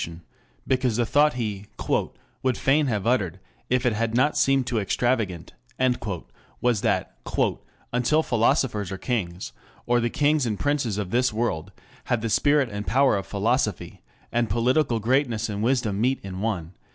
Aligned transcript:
]because 0.67 0.95
the 0.97 1.05
thought 1.05 1.33
he 1.33 1.67
"would 2.41 2.57
fain 2.57 2.87
have 2.87 3.05
uttered 3.05 3.39
if 3.69 3.85
it 3.85 3.93
had 3.93 4.15
not 4.15 4.35
seemed 4.35 4.65
too 4.65 4.79
extravagant" 4.79 5.53
was 6.59 6.81
that 6.81 7.15
"until 7.93 8.23
philosophers 8.23 8.91
are 8.91 8.97
kings, 8.97 9.53
or 9.85 9.99
the 9.99 10.09
kings 10.09 10.47
and 10.47 10.59
princes 10.59 10.97
of 10.97 11.11
this 11.11 11.31
world 11.31 11.71
have 12.05 12.21
the 12.21 12.31
spirit 12.31 12.67
and 12.67 12.87
power 12.87 13.15
of 13.15 13.27
philosophy, 13.27 14.01
and 14.31 14.49
political 14.49 14.97
greatness 14.99 15.47
and 15.49 15.61
wisdom 15.61 16.01
meet 16.01 16.19
in 16.23 16.41
one... 16.41 16.73